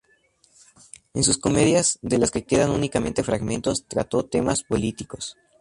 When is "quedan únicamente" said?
2.43-3.23